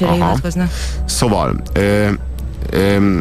[0.00, 0.70] Nietzsche-re hivatkoznak.
[1.04, 2.08] Szóval, ö,
[2.70, 3.20] ö,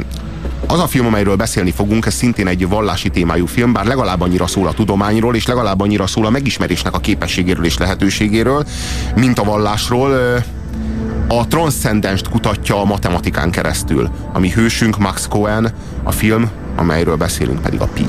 [0.68, 4.48] az a film, amelyről beszélni fogunk, ez szintén egy vallási témájú film, bár legalább annyira
[4.48, 8.66] szól a tudományról, és legalább annyira szól a megismerésnek a képességéről és lehetőségéről,
[9.16, 10.14] mint a vallásról.
[11.28, 14.10] A transzcendenst kutatja a matematikán keresztül.
[14.34, 18.06] Ami hősünk Max Cohen, a film, amelyről beszélünk pedig a Pi.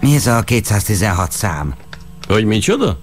[0.00, 1.74] Mi ez a 216 szám?
[2.26, 2.98] Hogy micsoda?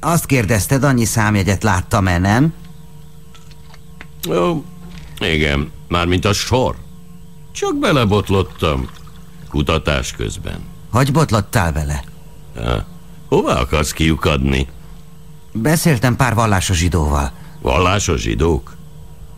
[0.00, 2.52] Azt kérdezted, annyi számjegyet láttam-e, nem?
[4.28, 4.62] Ó,
[5.18, 6.76] igen, mármint a sor.
[7.52, 8.88] Csak belebotlottam.
[9.48, 10.58] Kutatás közben.
[10.90, 12.04] Hogy botlottál vele?
[12.56, 12.84] Ha,
[13.28, 14.68] hova akarsz kiukadni?
[15.52, 17.32] Beszéltem pár vallásos zsidóval.
[17.60, 18.76] Vallásos zsidók?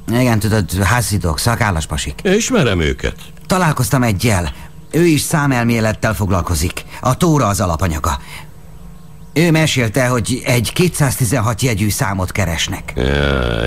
[0.08, 2.20] Igen, tudod, házidók, szakállaspasik.
[2.24, 3.20] Ismerem őket.
[3.46, 4.52] Találkoztam egyel.
[4.94, 6.84] Ő is számelmélettel foglalkozik.
[7.00, 8.18] A tóra az alapanyaga.
[9.32, 12.92] Ő mesélte, hogy egy 216 jegyű számot keresnek.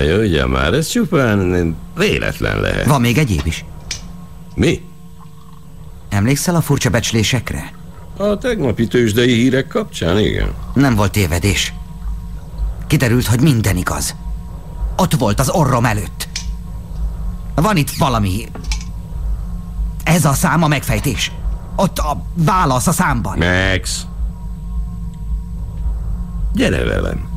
[0.04, 2.86] Ja, ugye már, ez csupán véletlen lehet.
[2.86, 3.64] Van még egyéb is.
[4.54, 4.82] Mi?
[6.08, 7.72] Emlékszel a furcsa becslésekre?
[8.16, 10.50] A tegnapi tőzsdei hírek kapcsán, igen.
[10.74, 11.72] Nem volt tévedés.
[12.86, 14.14] Kiderült, hogy minden igaz.
[14.96, 16.28] Ott volt az orrom előtt.
[17.54, 18.46] Van itt valami.
[20.08, 21.32] Ez a szám a megfejtés.
[21.76, 23.38] Ott a válasz a számban.
[23.38, 24.06] Max!
[26.54, 27.28] Gyere velem!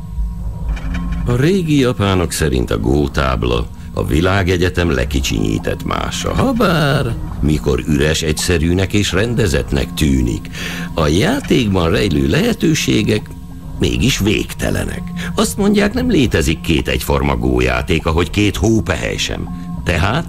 [1.26, 6.34] A régi japánok szerint a gótábla a világegyetem lekicsinyített mása.
[6.34, 10.50] Habár, mikor üres, egyszerűnek és rendezetnek tűnik,
[10.94, 13.30] a játékban rejlő lehetőségek
[13.78, 15.02] mégis végtelenek.
[15.34, 19.48] Azt mondják, nem létezik két egyforma gójáték, ahogy két hópehely sem.
[19.84, 20.26] Tehát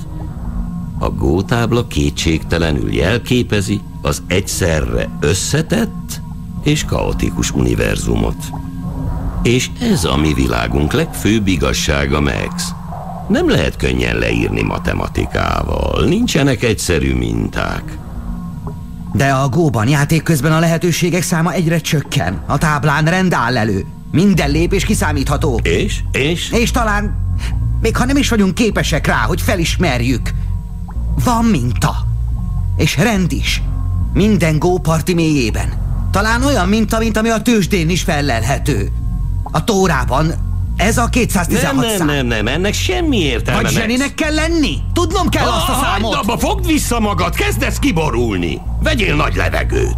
[1.03, 6.21] a gótábla kétségtelenül jelképezi az egyszerre összetett
[6.63, 8.49] és kaotikus univerzumot.
[9.41, 12.71] És ez a mi világunk legfőbb igazsága, Max.
[13.27, 17.97] Nem lehet könnyen leírni matematikával, nincsenek egyszerű minták.
[19.13, 22.43] De a góban játék közben a lehetőségek száma egyre csökken.
[22.47, 23.85] A táblán rend áll elő.
[24.11, 25.59] Minden lépés kiszámítható.
[25.63, 25.99] És?
[26.11, 26.51] És?
[26.51, 27.15] És talán,
[27.81, 30.29] még ha nem is vagyunk képesek rá, hogy felismerjük,
[31.23, 31.95] van minta.
[32.75, 33.61] És rend is.
[34.13, 35.73] Minden góparti mélyében.
[36.11, 38.91] Talán olyan minta, mint ami a tőzsdén is fellelhető.
[39.43, 40.33] A tórában
[40.77, 44.77] ez a 216 Nem, nem, nem, nem, ennek semmi értelme, Vagy zseninek kell lenni?
[44.93, 46.13] Tudnom kell azt a számot.
[46.13, 48.61] hagyd abba, fogd vissza magad, kezdesz kiborulni.
[48.83, 49.97] Vegyél nagy levegőt.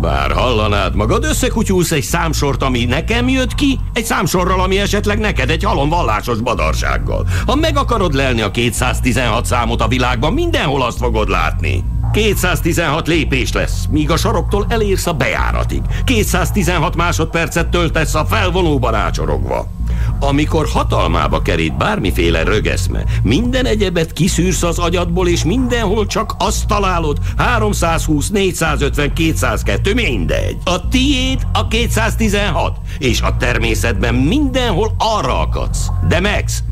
[0.00, 5.50] Bár hallanád magad, összekutyulsz egy számsort, ami nekem jött ki, egy számsorral, ami esetleg neked
[5.50, 7.26] egy halom vallásos badarsággal.
[7.46, 11.84] Ha meg akarod lelni a 216 számot a világban, mindenhol azt fogod látni.
[12.12, 15.82] 216 lépés lesz, míg a saroktól elérsz a bejáratig.
[16.04, 19.75] 216 másodpercet töltesz a felvonóban ácsorogva.
[20.20, 27.18] Amikor hatalmába kerít bármiféle rögeszme, minden egyebet kiszűrsz az agyadból, és mindenhol csak azt találod,
[27.36, 30.56] 320, 450, 202, mindegy.
[30.64, 35.86] A tiéd a 216, és a természetben mindenhol arra akadsz.
[36.08, 36.62] De Max,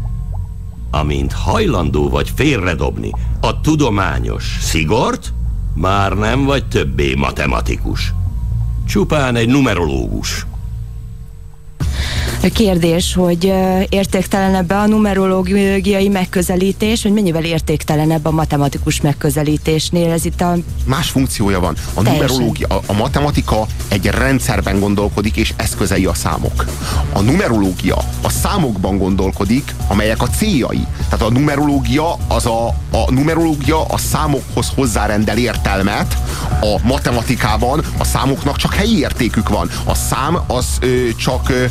[0.91, 3.11] amint hajlandó vagy félredobni
[3.41, 5.33] a tudományos szigort,
[5.75, 8.13] már nem vagy többé matematikus.
[8.89, 10.47] Csupán egy numerológus.
[12.53, 13.53] Kérdés, hogy
[13.89, 20.13] értéktelenebb a numerológiai megközelítés, hogy mennyivel értéktelenebb a matematikus megközelítésnél?
[20.13, 20.57] Ez itt a...
[20.85, 21.75] Más funkciója van.
[21.95, 22.27] A Teljesen.
[22.27, 26.65] numerológia, a, a matematika egy rendszerben gondolkodik, és eszközei a számok.
[27.13, 30.87] A numerológia a számokban gondolkodik, amelyek a céljai.
[31.09, 36.17] Tehát a numerológia az a, a numerológia a számokhoz hozzárendel értelmet,
[36.61, 39.71] a matematikában a számoknak csak helyi értékük van.
[39.85, 41.65] A szám az ö, csak ö,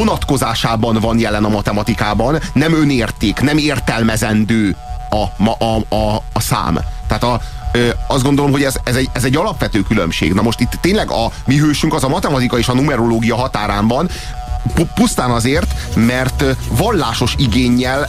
[0.00, 4.76] vonatkozásában van jelen a matematikában, nem önérték, nem értelmezendő
[5.10, 6.78] a, a, a, a szám.
[7.06, 7.40] Tehát a,
[7.72, 10.32] ö, azt gondolom, hogy ez, ez, egy, ez egy alapvető különbség.
[10.32, 14.08] Na most itt tényleg a mi hősünk az a matematika és a numerológia határán van,
[14.94, 18.08] pusztán azért, mert vallásos igényel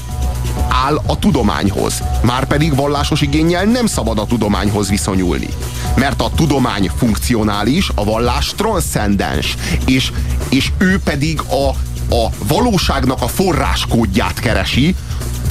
[0.85, 2.03] áll a tudományhoz.
[2.21, 5.49] Márpedig vallásos igényel nem szabad a tudományhoz viszonyulni.
[5.95, 9.55] Mert a tudomány funkcionális, a vallás transzcendens,
[9.85, 10.11] és,
[10.49, 11.69] és ő pedig a,
[12.15, 14.95] a valóságnak a forráskódját keresi,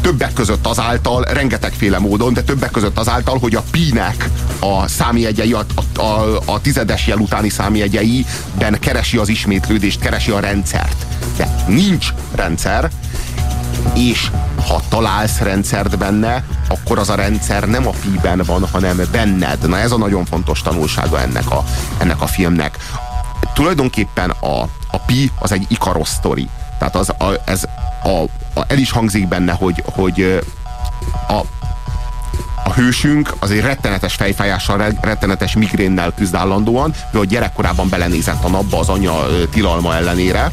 [0.01, 5.65] többek között azáltal, rengetegféle módon, de többek között azáltal, hogy a pi-nek a számjegyei, a,
[5.95, 11.07] a, a, a tizedes jel utáni számjegyeiben keresi az ismétlődést, keresi a rendszert.
[11.37, 12.91] De nincs rendszer,
[13.95, 14.31] és
[14.67, 19.69] ha találsz rendszert benne, akkor az a rendszer nem a pi-ben van, hanem benned.
[19.69, 21.65] Na ez a nagyon fontos tanulsága ennek a,
[21.99, 22.77] ennek a filmnek.
[23.55, 24.61] Tulajdonképpen a,
[24.91, 26.49] a pi az egy ikaros sztori.
[26.79, 27.65] Tehát az, a, ez
[28.03, 28.09] a,
[28.59, 30.41] a, el is hangzik benne, hogy, hogy
[31.29, 31.41] a,
[32.65, 38.79] a hősünk az egy rettenetes fejfájással, rettenetes migrénnel küzd állandóan, hogy gyerekkorában belenézett a napba
[38.79, 40.51] az anyja tilalma ellenére,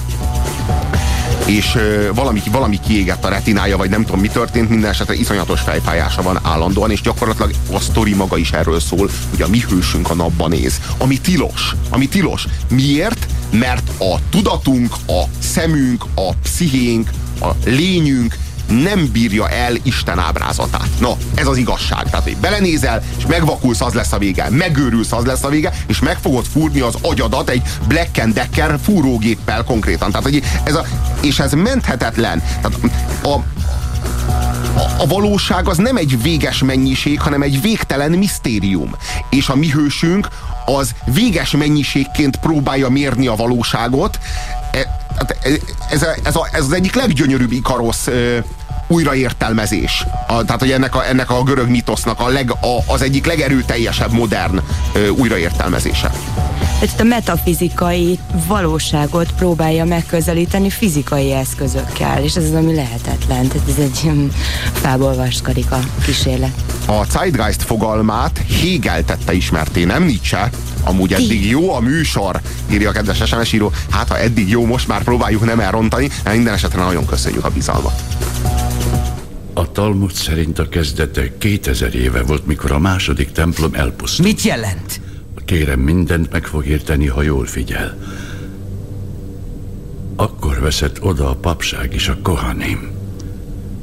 [1.47, 1.77] és
[2.13, 6.39] valami, valami kiégett a retinája, vagy nem tudom mi történt, minden esetre iszonyatos fejfájása van
[6.43, 10.49] állandóan, és gyakorlatilag a sztori maga is erről szól, hogy a mi hősünk a napban
[10.49, 10.81] néz.
[10.97, 11.75] Ami tilos.
[11.89, 12.45] Ami tilos.
[12.69, 13.27] Miért?
[13.51, 17.09] Mert a tudatunk, a szemünk, a pszichénk,
[17.41, 18.37] a lényünk
[18.69, 20.89] nem bírja el Isten ábrázatát.
[20.99, 22.09] Na, ez az igazság.
[22.09, 24.49] Tehát, hogy belenézel, és megvakulsz, az lesz a vége.
[24.49, 28.79] Megőrülsz, az lesz a vége, és meg fogod fúrni az agyadat egy Black and Decker
[28.83, 30.09] fúrógéppel konkrétan.
[30.11, 30.85] Tehát, hogy ez a,
[31.21, 32.43] és ez menthetetlen.
[32.61, 32.79] Tehát
[33.23, 33.43] a,
[34.97, 38.95] a valóság az nem egy véges mennyiség, hanem egy végtelen misztérium.
[39.29, 40.27] És a mi hősünk
[40.65, 44.19] az véges mennyiségként próbálja mérni a valóságot.
[44.71, 44.87] E,
[45.89, 48.07] ez, ez, a, ez az egyik leggyönyörűbb Ikarosz
[48.87, 50.05] újraértelmezés.
[50.27, 54.11] A, tehát, hogy ennek a, ennek a görög mitosznak a leg, a, az egyik legerőteljesebb
[54.11, 54.59] modern
[54.93, 56.11] ö, újraértelmezése.
[56.79, 63.47] Tehát a metafizikai valóságot próbálja megközelíteni fizikai eszközökkel, és ez az, ami lehetetlen.
[63.47, 64.31] Tehát ez egy um,
[64.71, 66.53] fából vaskarika kísérlet.
[66.87, 70.49] A Zeitgeist fogalmát Hegel tette ismerté, nem Nietzsche.
[70.83, 72.41] Amúgy eddig jó a műsor,
[72.71, 73.71] írja a kedves SMS író.
[73.89, 78.03] Hát, ha eddig jó, most már próbáljuk nem elrontani, minden esetre nagyon köszönjük a bizalmat.
[79.57, 84.27] A Talmud szerint a kezdete 2000 éve volt, mikor a második templom elpusztult.
[84.27, 85.01] Mit jelent?
[85.45, 87.97] Kérem, mindent meg fog érteni, ha jól figyel.
[90.15, 92.91] Akkor veszett oda a papság is a kohanim.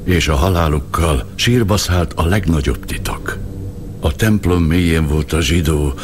[0.04, 3.38] És a halálukkal sírba szállt a legnagyobb titok.
[4.00, 5.94] A templom mélyén volt a zsidó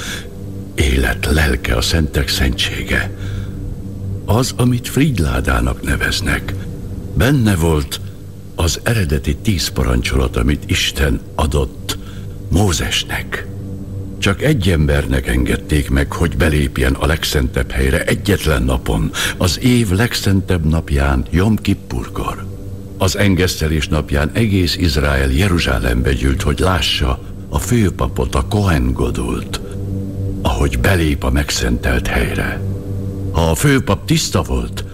[0.74, 3.16] élet lelke, a szentek szentsége.
[4.24, 6.54] Az, amit Fridládának neveznek.
[7.14, 8.00] Benne volt
[8.60, 11.98] az eredeti tíz parancsolat, amit Isten adott
[12.48, 13.46] Mózesnek.
[14.18, 20.64] Csak egy embernek engedték meg, hogy belépjen a legszentebb helyre egyetlen napon, az év legszentebb
[20.64, 22.46] napján, Jom Kippurkor.
[22.98, 29.60] Az engesztelés napján egész Izrael Jeruzsálembe gyűlt, hogy lássa a főpapot, a Kohen Godult,
[30.42, 32.60] ahogy belép a megszentelt helyre.
[33.32, 34.84] Ha a főpap tiszta volt,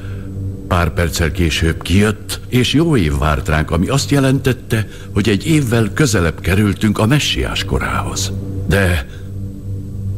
[0.76, 5.90] Pár perccel később kijött, és jó év várt ránk, ami azt jelentette, hogy egy évvel
[5.94, 8.32] közelebb kerültünk a messiás korához.
[8.68, 9.06] De,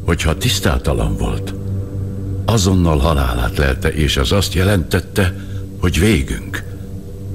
[0.04, 1.54] hogyha tisztátalan volt,
[2.44, 5.34] azonnal halálát lelte, és az azt jelentette,
[5.80, 6.62] hogy végünk.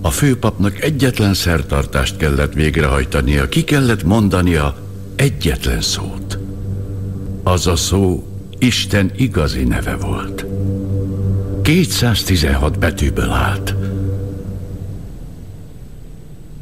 [0.02, 4.76] A főpapnak egyetlen szertartást kellett végrehajtania, ki kellett mondania
[5.16, 6.38] egyetlen szót.
[7.44, 8.28] Az a szó
[8.58, 10.46] Isten igazi neve volt.
[11.64, 13.76] 216 betűből állt.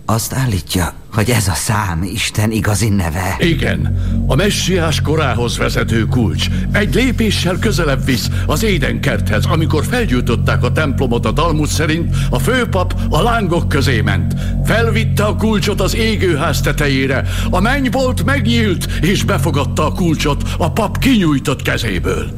[0.05, 3.36] Azt állítja, hogy ez a szám Isten igazi neve.
[3.39, 6.48] Igen, a messiás korához vezető kulcs.
[6.72, 12.96] Egy lépéssel közelebb visz az édenkerthez, amikor felgyújtották a templomot a Talmud szerint, a főpap
[13.10, 14.36] a lángok közé ment.
[14.65, 20.98] Felvitte a kulcsot az égőház tetejére, a mennybolt megnyílt, és befogadta a kulcsot a pap
[20.98, 22.31] kinyújtott kezéből.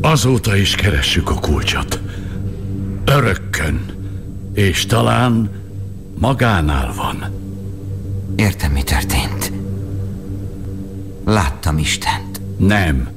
[0.00, 2.00] Azóta is keressük a kulcsot.
[3.04, 3.80] Örökkön.
[4.54, 5.50] És talán
[6.18, 7.24] magánál van.
[8.36, 9.52] Értem, mi történt.
[11.24, 12.40] Láttam Istent.
[12.56, 13.08] Nem.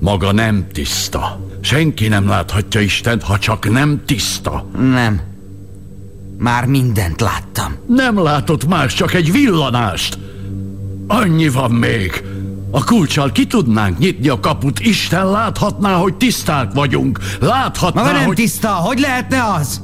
[0.00, 1.46] Maga nem tiszta.
[1.60, 4.68] Senki nem láthatja Istent, ha csak nem tiszta.
[4.78, 5.20] Nem.
[6.38, 7.76] Már mindent láttam.
[7.86, 10.18] Nem látott más, csak egy villanást.
[11.06, 12.24] Annyi van még.
[12.70, 17.18] A kulcsal ki tudnánk nyitni a kaput, Isten láthatná, hogy tiszták vagyunk.
[17.40, 18.34] Láthatná, Maga nem hogy...
[18.34, 19.82] tiszta, hogy lehetne az?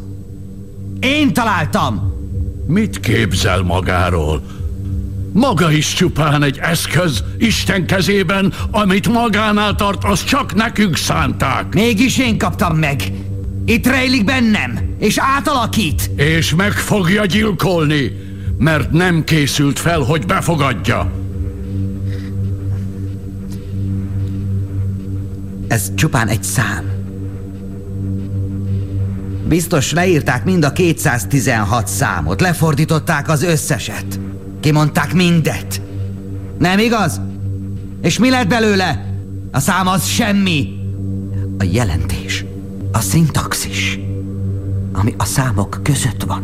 [1.00, 2.12] Én találtam!
[2.66, 4.42] Mit képzel magáról?
[5.32, 11.74] Maga is csupán egy eszköz Isten kezében, amit magánál tart, az csak nekünk szánták.
[11.74, 13.02] Mégis én kaptam meg.
[13.64, 16.10] Itt rejlik bennem, és átalakít.
[16.16, 18.12] És meg fogja gyilkolni,
[18.58, 21.23] mert nem készült fel, hogy befogadja.
[25.74, 26.84] Ez csupán egy szám.
[29.48, 34.20] Biztos leírták mind a 216 számot, lefordították az összeset.
[34.60, 35.80] Kimondták mindet.
[36.58, 37.20] Nem igaz?
[38.02, 39.14] És mi lett belőle?
[39.50, 40.68] A szám az semmi.
[41.58, 42.44] A jelentés,
[42.92, 43.98] a szintaxis,
[44.92, 46.42] ami a számok között van.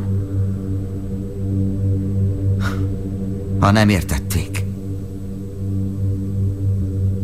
[3.60, 4.64] Ha nem értették,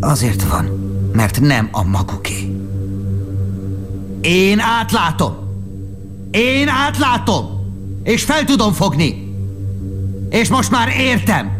[0.00, 0.85] azért van,
[1.16, 2.56] mert nem a maguké.
[4.20, 5.36] Én átlátom.
[6.30, 7.44] Én átlátom.
[8.02, 9.34] És fel tudom fogni.
[10.30, 11.50] És most már értem.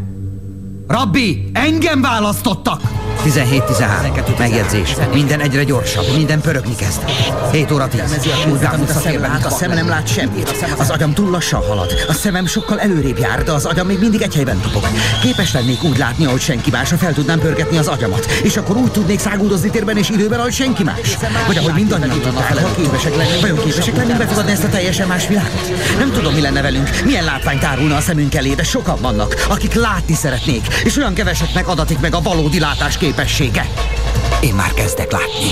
[0.87, 2.96] Rabbi, engem választottak.
[3.26, 4.38] 17-13.
[4.38, 4.95] Megjegyzés.
[5.12, 7.00] Minden egyre gyorsabb, minden pörögni kezd.
[7.52, 8.00] 7 óra 10.
[8.52, 8.87] Úgy látom,
[9.23, 10.64] a át, a szem nem lát semmit.
[10.78, 11.95] Az agyam túl lassan halad.
[12.09, 14.83] A szemem sokkal előrébb jár, de az agyam még mindig egy helyben topog.
[15.23, 18.26] Képes lennék úgy látni, ahogy senki más, ha fel tudnám pörgetni az agyamat.
[18.42, 21.18] És akkor úgy tudnék száguldozni térben és időben, ahogy senki más.
[21.47, 23.40] Vagy ahogy mindannyian tudnák, ha képesek lennénk.
[23.40, 25.97] Vajon képesek lennénk befogadni ezt a teljesen más világot?
[25.99, 29.75] Nem tudom, mi lenne velünk, milyen látvány tárulna a szemünk elé, de sokan vannak, akik
[29.75, 33.67] látni szeretnék, és olyan keveseknek adatik meg a valódi látás képessége.
[34.41, 35.51] Én már kezdek látni.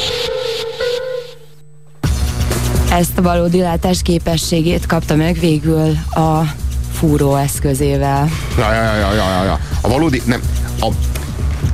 [2.90, 6.40] Ezt a valódi látás képességét kapta meg végül a
[6.92, 8.28] fúró eszközével.
[8.58, 9.58] Ja, ja, ja, ja, ja, ja.
[9.80, 10.40] A valódi, nem,
[10.80, 10.88] a,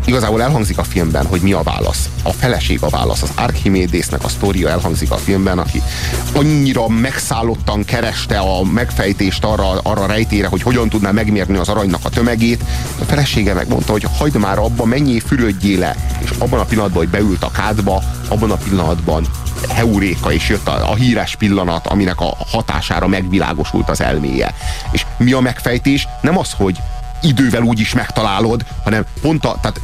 [0.05, 2.09] igazából elhangzik a filmben, hogy mi a válasz.
[2.23, 3.23] A feleség a válasz.
[3.23, 5.83] Az Archimédésznek a sztória elhangzik a filmben, aki
[6.35, 12.09] annyira megszállottan kereste a megfejtést arra, arra rejtére, hogy hogyan tudná megmérni az aranynak a
[12.09, 12.65] tömegét.
[13.01, 15.97] A felesége megmondta, hogy hagyd már abba, mennyi fürödjé le.
[16.23, 19.27] És abban a pillanatban, hogy beült a kádba, abban a pillanatban
[19.69, 24.55] heuréka, és jött a, a híres pillanat, aminek a hatására megvilágosult az elméje.
[24.91, 26.09] És mi a megfejtés?
[26.21, 26.81] Nem az, hogy
[27.23, 29.81] idővel úgy is megtalálod, hanem pont, a, tehát,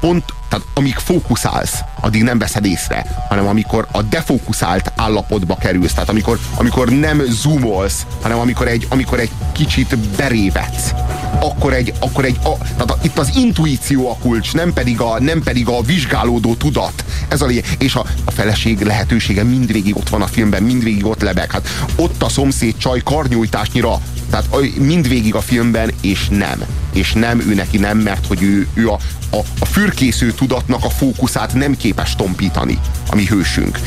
[0.00, 6.08] pont tehát amíg fókuszálsz, addig nem veszed észre, hanem amikor a defókuszált állapotba kerülsz, tehát
[6.08, 10.92] amikor, amikor nem zoomolsz, hanem amikor egy, amikor egy kicsit berévetsz,
[11.40, 15.20] akkor egy, akkor egy a, tehát a, itt az intuíció a kulcs, nem pedig a,
[15.20, 17.04] nem pedig a vizsgálódó tudat.
[17.28, 17.64] Ez a lényeg.
[17.78, 21.50] És a, a feleség lehetősége mindvégig ott van a filmben, mindvégig ott lebeg.
[21.50, 24.00] Hát ott a szomszéd csaj karnyújtásnyira
[24.34, 26.64] tehát mindvégig a filmben, és nem.
[26.92, 28.98] És nem, ő neki nem, mert hogy ő, ő a,
[29.30, 32.78] a, a fürkésző tudatnak a fókuszát nem képes tompítani,
[33.10, 33.78] a mi hősünk.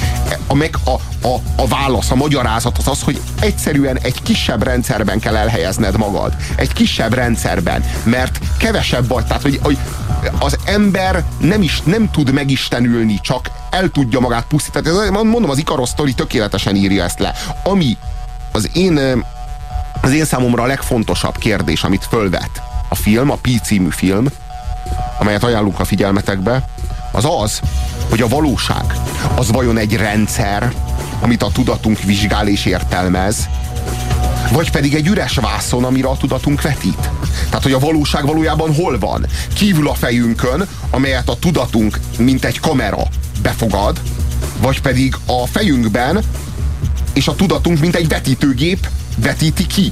[0.47, 5.19] A, meg a, a, a válasz, a magyarázat az az, hogy egyszerűen egy kisebb rendszerben
[5.19, 6.35] kell elhelyezned magad.
[6.55, 9.77] Egy kisebb rendszerben, mert kevesebb vagy, tehát hogy, hogy
[10.39, 15.09] az ember nem is nem tud megistenülni, csak el tudja magát pusztítani.
[15.09, 17.33] Mondom, az Ikaros tökéletesen írja ezt le.
[17.63, 17.97] Ami
[18.51, 19.25] az én
[20.01, 24.27] az én számomra a legfontosabb kérdés, amit fölvet a film, a Pi című film,
[25.19, 26.65] amelyet ajánlunk a figyelmetekbe,
[27.11, 27.59] az az,
[28.09, 28.95] hogy a valóság
[29.35, 30.73] az vajon egy rendszer,
[31.21, 33.49] amit a tudatunk vizsgál és értelmez,
[34.51, 37.09] vagy pedig egy üres vászon, amire a tudatunk vetít.
[37.45, 39.25] Tehát, hogy a valóság valójában hol van?
[39.53, 43.03] Kívül a fejünkön, amelyet a tudatunk, mint egy kamera
[43.41, 44.01] befogad,
[44.61, 46.23] vagy pedig a fejünkben,
[47.13, 49.91] és a tudatunk, mint egy vetítőgép vetíti ki.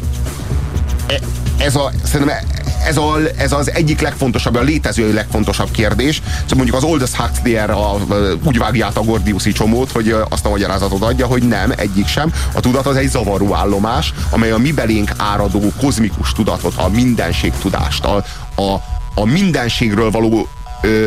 [1.08, 1.20] E,
[1.58, 2.38] ez a, szerintem
[2.86, 6.22] ez, a, ez az egyik legfontosabb, a létező legfontosabb kérdés.
[6.26, 7.98] Szóval mondjuk az Aldous Huxley erre a,
[8.44, 12.34] úgy vágja át a Gordiuszi csomót, hogy azt a magyarázatot adja, hogy nem, egyik sem.
[12.54, 17.54] A tudat az egy zavaró állomás, amely a mi belénk áradó kozmikus tudatot, a mindenség
[17.62, 18.24] tudást, a,
[18.56, 18.82] a,
[19.16, 20.48] a mindenségről való
[20.82, 21.06] ö,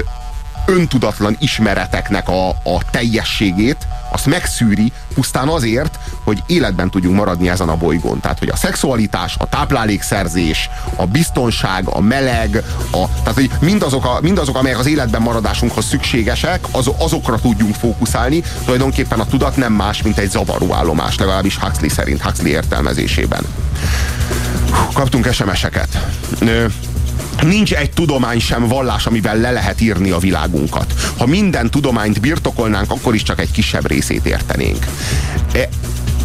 [0.69, 3.77] öntudatlan ismereteknek a, a teljességét,
[4.11, 8.21] azt megszűri pusztán azért, hogy életben tudjunk maradni ezen a bolygón.
[8.21, 14.19] Tehát, hogy a szexualitás, a táplálékszerzés, a biztonság, a meleg, a, tehát, hogy mindazok, a,
[14.23, 18.43] mindazok, amelyek az életben maradásunkhoz szükségesek, az, azokra tudjunk fókuszálni.
[18.65, 23.43] Tulajdonképpen a tudat nem más, mint egy zavaró állomás, legalábbis Huxley szerint, Huxley értelmezésében.
[24.93, 25.89] Kaptunk SMS-eket.
[27.43, 30.95] Nincs egy tudomány sem vallás, amivel le lehet írni a világunkat.
[31.19, 34.87] Ha minden tudományt birtokolnánk, akkor is csak egy kisebb részét értenénk.
[35.53, 35.69] E,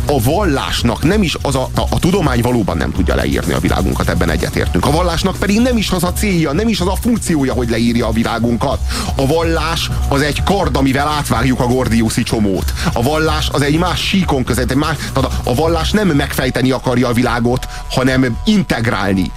[0.05, 4.09] a vallásnak nem is az a, a, a tudomány valóban nem tudja leírni a világunkat,
[4.09, 4.85] ebben egyetértünk.
[4.85, 8.07] A vallásnak pedig nem is az a célja, nem is az a funkciója, hogy leírja
[8.07, 8.79] a világunkat.
[9.15, 12.73] A vallás az egy kard, amivel átvágjuk a Gordiuszi csomót.
[12.93, 14.71] A vallás az egy más síkon között.
[14.71, 19.31] Egy más, tehát a, a vallás nem megfejteni akarja a világot, hanem integrálni.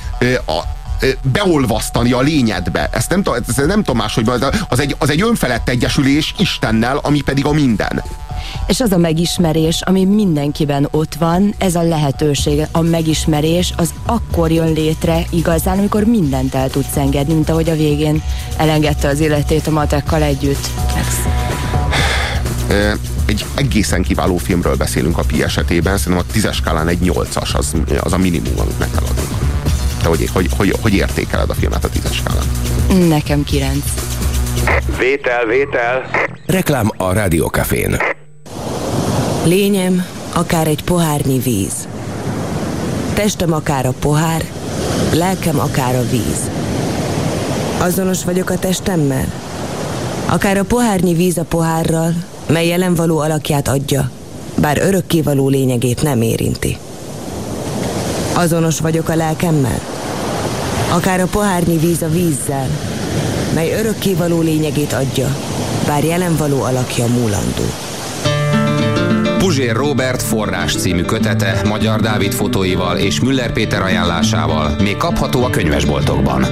[0.46, 0.75] A,
[1.32, 2.88] beolvasztani a lényedbe.
[2.92, 4.30] Ezt nem, ezt nem tudom máshogy,
[4.68, 8.02] az egy, az egy önfelett egyesülés Istennel, ami pedig a minden.
[8.66, 14.50] És az a megismerés, ami mindenkiben ott van, ez a lehetőség, a megismerés, az akkor
[14.50, 18.22] jön létre igazán, amikor mindent el tudsz engedni, mint ahogy a végén
[18.56, 20.68] elengedte az életét a matekkal együtt.
[23.26, 27.72] Egy egészen kiváló filmről beszélünk a Pi esetében, szerintem a tízes skálán egy nyolcas, az,
[28.00, 29.45] az a minimum, amit meg kell adni.
[30.06, 32.44] Te hogy, hogy, hogy, hogy értékeled a filmet a tízes skálán?
[33.08, 33.84] Nekem kilenc.
[34.98, 36.10] Vétel, vétel.
[36.46, 37.96] Reklám a Rádiókafén.
[39.44, 41.88] Lényem akár egy pohárnyi víz.
[43.14, 44.44] Testem akár a pohár,
[45.12, 46.50] lelkem akár a víz.
[47.78, 49.32] Azonos vagyok a testemmel?
[50.26, 52.14] Akár a pohárnyi víz a pohárral,
[52.46, 54.10] mely jelen való alakját adja,
[54.58, 56.76] bár örökkévaló lényegét nem érinti.
[58.34, 59.94] Azonos vagyok a lelkemmel?
[60.90, 62.69] Akár a pohárnyi víz a vízzel,
[63.55, 65.37] mely örökkévaló lényegét adja,
[65.87, 67.64] bár jelen való alakja múlandó.
[69.38, 75.50] Puzsér Robert forrás című kötete Magyar Dávid fotóival és Müller Péter ajánlásával még kapható a
[75.50, 76.45] könyvesboltokban.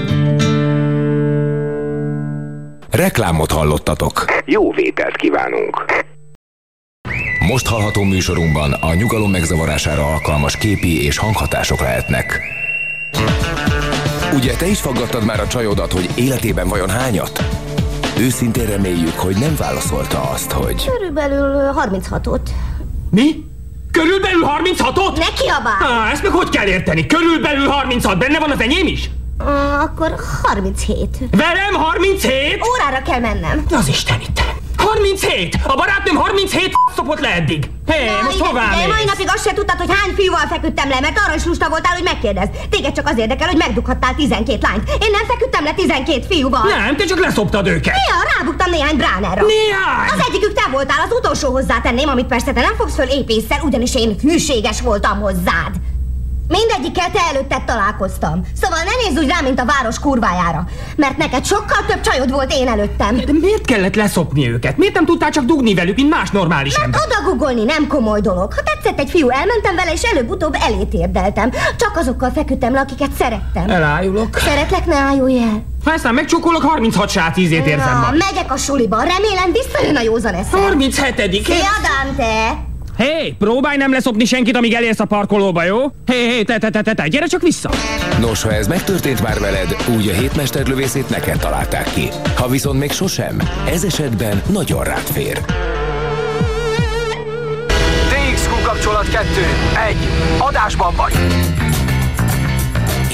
[2.90, 4.24] Reklámot hallottatok.
[4.44, 5.84] Jó vételt kívánunk!
[7.48, 12.40] Most hallható műsorunkban a nyugalom megzavarására alkalmas képi és hanghatások lehetnek.
[14.34, 17.44] Ugye te is faggattad már a csajodat, hogy életében vajon hányat?
[18.18, 20.84] Őszintén reméljük, hogy nem válaszolta azt, hogy...
[20.84, 22.40] Körülbelül 36-ot.
[23.10, 23.44] Mi?
[23.90, 25.18] Körülbelül 36-ot?
[25.18, 26.06] Ne kiabál!
[26.06, 27.06] Á, ezt meg hogy kell érteni?
[27.06, 29.10] Körülbelül 36, benne van az enyém is?
[29.40, 31.08] Uh, akkor 37.
[31.30, 32.60] Velem 37?
[32.66, 33.64] Órára kell mennem.
[33.70, 34.40] Az Isten itt.
[34.76, 35.58] 37!
[35.66, 37.70] A barátnőm 37 szopott le eddig.
[37.86, 38.86] Hé, hey, most hová mész?
[38.86, 41.92] Mai napig azt se tudtad, hogy hány fiúval feküdtem le, mert arra is lusta voltál,
[41.92, 42.50] hogy megkérdezd.
[42.70, 44.88] Téged csak az érdekel, hogy megdughattál 12 lányt.
[44.88, 46.62] Én nem feküdtem le 12 fiúval.
[46.64, 47.94] Nem, te csak leszoptad őket.
[47.94, 49.42] Néha rábuktam néhány bránára.
[49.46, 50.08] Néhány?
[50.14, 53.94] Az egyikük te voltál, az utolsó hozzátenném, amit persze te nem fogsz föl épésszel, ugyanis
[53.94, 55.72] én hűséges voltam hozzád.
[56.48, 58.40] Mindegyikkel te előtted találkoztam.
[58.60, 60.64] Szóval ne nézz úgy rá, mint a város kurvájára.
[60.96, 63.16] Mert neked sokkal több csajod volt én előttem.
[63.16, 64.76] De miért kellett leszopni őket?
[64.76, 67.00] Miért nem tudtál csak dugni velük, mint más normális Mert ember?
[67.06, 68.52] odagugolni nem komoly dolog.
[68.54, 71.50] Ha tetszett egy fiú, elmentem vele, és előbb-utóbb elét érdeltem.
[71.76, 73.68] Csak azokkal feküdtem le, akiket szerettem.
[73.70, 74.38] Elájulok.
[74.38, 75.62] Szeretlek, ne ájulj el.
[75.84, 78.22] Ha aztán megcsókolok, 36 sát ízét érzem Na, majd.
[78.30, 78.96] megyek a suliba.
[78.96, 80.60] Remélem visszajön a józan eszem.
[80.60, 81.56] 37 Szia,
[82.04, 82.72] Dante!
[82.96, 85.80] Hé, hey, próbálj nem leszopni senkit, amíg elérsz a parkolóba, jó?
[86.06, 87.70] Hé, hey, hé, hey, te, te, te, te, te, gyere csak vissza!
[88.20, 92.08] Nos, ha ez megtörtént már veled, úgy a hétmesterlövészét neked találták ki.
[92.36, 95.40] Ha viszont még sosem, ez esetben nagyon rád fér.
[98.08, 99.26] TXQ kapcsolat 2.
[99.88, 99.96] 1.
[100.38, 101.12] Adásban vagy.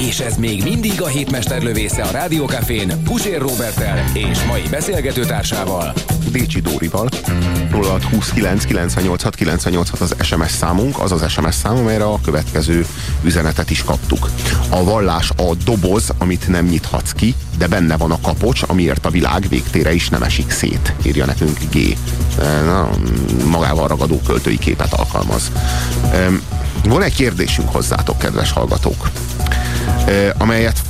[0.09, 5.93] És ez még mindig a hétmester lövésze a Rádiókafén Pusér Robertel és mai beszélgetőtársával.
[6.31, 7.09] Décsi Dórival
[7.71, 12.87] 0629 986 986 az SMS számunk, az az SMS szám, amelyre a következő
[13.23, 14.31] üzenetet is kaptuk.
[14.69, 19.11] A vallás a doboz, amit nem nyithatsz ki, de benne van a kapocs, amiért a
[19.11, 21.97] világ végtére is nem esik szét, írja nekünk G.
[22.65, 22.91] Na,
[23.45, 25.51] magával ragadó költői képet alkalmaz.
[26.85, 29.11] Van egy kérdésünk hozzátok, kedves hallgatók,
[30.39, 30.83] amelyet,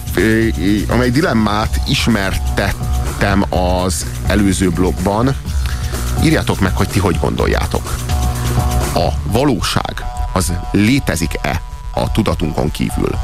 [0.89, 5.37] amely dilemmát ismertettem az előző blogban.
[6.25, 7.95] Írjátok meg, hogy ti hogy gondoljátok.
[8.95, 11.63] A valóság az létezik-e
[11.95, 13.19] a tudatunkon kívül?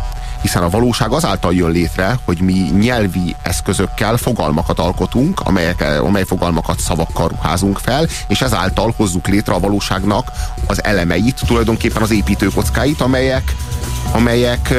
[0.46, 6.80] hiszen a valóság azáltal jön létre, hogy mi nyelvi eszközökkel fogalmakat alkotunk, amelyek, amely fogalmakat
[6.80, 10.30] szavakkal ruházunk fel, és ezáltal hozzuk létre a valóságnak
[10.66, 13.54] az elemeit, tulajdonképpen az építőkockáit, amelyek,
[14.12, 14.74] amelyek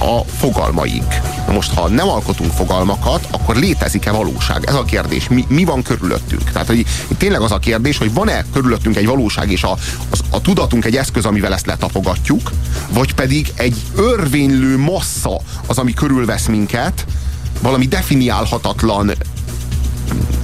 [0.00, 1.14] a fogalmaink.
[1.46, 4.64] Na most, ha nem alkotunk fogalmakat, akkor létezik-e valóság?
[4.66, 5.28] Ez a kérdés.
[5.28, 6.50] Mi, mi van körülöttünk?
[6.50, 6.86] Tehát, hogy
[7.16, 9.76] tényleg az a kérdés, hogy van-e körülöttünk egy valóság, és a,
[10.10, 12.50] az, a tudatunk egy eszköz, amivel ezt letapogatjuk,
[12.92, 17.04] vagy pedig egy örvénylő massza az, ami körülvesz minket,
[17.62, 19.10] valami definiálhatatlan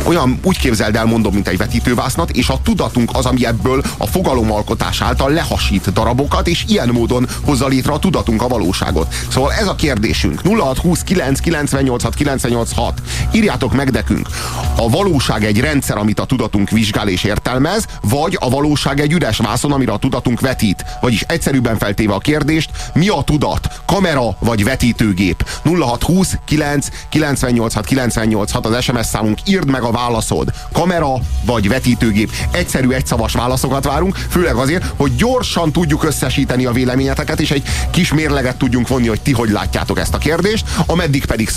[0.07, 4.07] olyan úgy képzeld el, mondom, mint egy vetítővásznat, és a tudatunk az, ami ebből a
[4.07, 9.15] fogalomalkotás által lehasít darabokat, és ilyen módon hozza létre a tudatunk a valóságot.
[9.29, 10.41] Szóval ez a kérdésünk.
[10.43, 13.03] 0629 986 986.
[13.33, 14.29] Írjátok meg nekünk.
[14.77, 19.37] A valóság egy rendszer, amit a tudatunk vizsgál és értelmez, vagy a valóság egy üres
[19.37, 20.85] vászon, amire a tudatunk vetít.
[21.01, 23.81] Vagyis egyszerűbben feltéve a kérdést, mi a tudat?
[23.87, 25.45] Kamera vagy vetítőgép?
[25.63, 29.39] 0620 9 986 986 az SMS számunk.
[29.45, 30.53] Írd meg a válaszod.
[30.73, 32.31] Kamera vagy vetítőgép.
[32.51, 38.13] Egyszerű, egyszavas válaszokat várunk, főleg azért, hogy gyorsan tudjuk összesíteni a véleményeteket, és egy kis
[38.13, 41.45] mérleget tudjunk vonni, hogy ti hogy látjátok ezt a kérdést, ameddig pedig